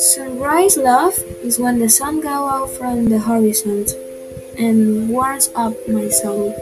[0.00, 3.84] Sunrise love is when the sun goes out from the horizon
[4.56, 6.56] and warms up my soul.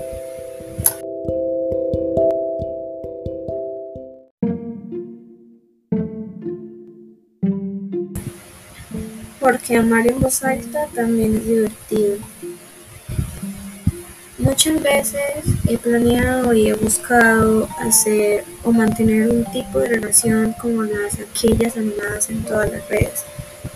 [9.39, 12.19] Porque amar en voz alta también es divertido.
[14.39, 20.85] Muchas veces he planeado y he buscado hacer o mantener un tipo de relación como
[20.85, 23.25] las aquellas animadas en todas las redes,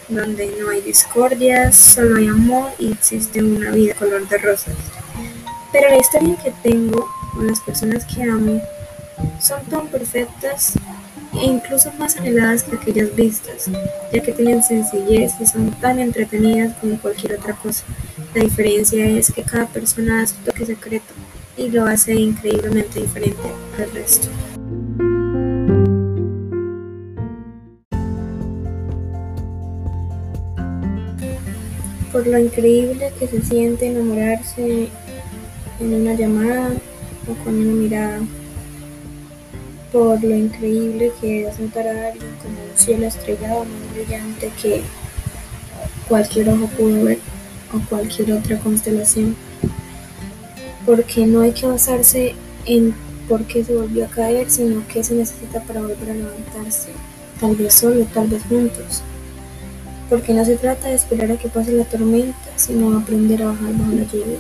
[0.09, 4.77] donde no hay discordias, solo hay amor y existe una vida color de rosas.
[5.73, 8.63] Pero la historia que tengo con las personas que amo
[9.41, 10.75] son tan perfectas
[11.35, 13.71] e incluso más anheladas que aquellas vistas,
[14.13, 17.85] ya que tienen sencillez y son tan entretenidas como cualquier otra cosa.
[18.35, 21.13] La diferencia es que cada persona hace su toque secreto
[21.57, 23.43] y lo hace increíblemente diferente
[23.79, 24.29] al resto.
[32.13, 34.89] Por lo increíble que se siente enamorarse
[35.81, 36.73] en una llamada
[37.27, 38.21] o con una mirada
[39.93, 44.83] por lo increíble que es notar a alguien como un cielo estrellado más brillante que
[46.09, 47.19] cualquier ojo pudo ver
[47.73, 49.37] o cualquier otra constelación.
[50.87, 52.35] Porque no hay que basarse
[52.65, 52.95] en
[53.29, 56.89] por qué se volvió a caer, sino qué se necesita para volver a levantarse,
[57.39, 59.03] tal vez solo, tal vez juntos.
[60.09, 63.73] Porque no se trata de esperar a que pase la tormenta, sino aprender a bajar
[63.75, 64.39] bajo la lluvia.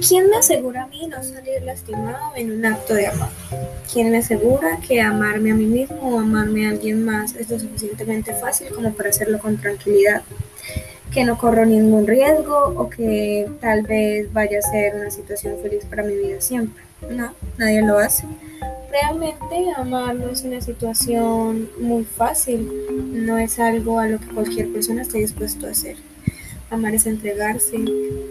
[0.00, 3.28] ¿Quién me asegura a mí no salir lastimado en un acto de amor?
[3.90, 7.58] ¿Quién me asegura que amarme a mí mismo o amarme a alguien más es lo
[7.58, 10.22] suficientemente fácil como para hacerlo con tranquilidad?
[11.10, 15.86] Que no corro ningún riesgo o que tal vez vaya a ser una situación feliz
[15.86, 16.84] para mi vida siempre.
[17.10, 18.24] No, nadie lo hace.
[18.90, 22.70] Realmente amarlo es una situación muy fácil,
[23.26, 25.96] no es algo a lo que cualquier persona esté dispuesto a hacer.
[26.68, 27.76] Amar es entregarse,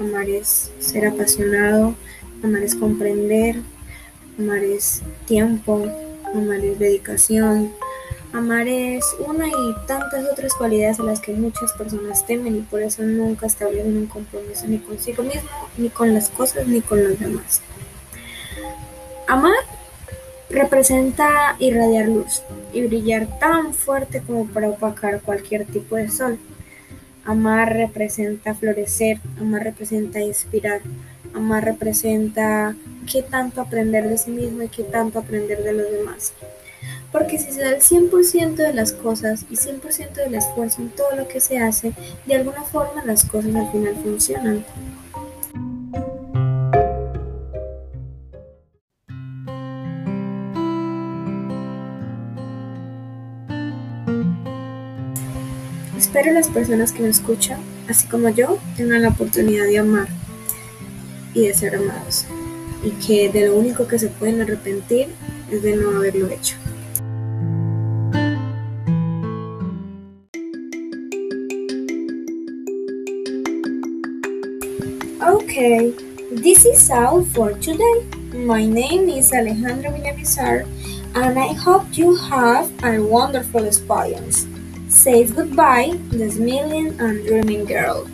[0.02, 1.96] amar es ser apasionado,
[2.44, 3.56] amar es comprender,
[4.38, 5.88] amar es tiempo,
[6.34, 7.72] amar es dedicación,
[8.34, 12.82] amar es una y tantas otras cualidades a las que muchas personas temen y por
[12.82, 17.18] eso nunca establecen un compromiso ni consigo mismo, ni con las cosas, ni con los
[17.18, 17.62] demás.
[19.30, 19.56] Amar
[20.50, 26.38] representa irradiar luz y brillar tan fuerte como para opacar cualquier tipo de sol.
[27.26, 30.82] Amar representa florecer, amar representa inspirar,
[31.34, 32.76] amar representa
[33.12, 36.34] qué tanto aprender de sí mismo y qué tanto aprender de los demás.
[37.12, 41.16] Porque si se da el 100% de las cosas y 100% del esfuerzo en todo
[41.16, 41.94] lo que se hace,
[42.26, 44.66] de alguna forma las cosas al final funcionan.
[55.98, 60.08] Espero las personas que me escuchan, así como yo, tengan la oportunidad de amar
[61.34, 62.26] y de ser amados.
[62.84, 65.08] Y que de lo único que se pueden arrepentir
[65.50, 66.58] es de no haberlo hecho.
[75.26, 75.94] Okay,
[76.44, 78.04] this is all for today.
[78.34, 80.66] My name is Alejandra Villamizar,
[81.16, 84.46] and I hope you have a wonderful experience
[84.96, 88.08] says goodbye, to the smiling and dreaming girl.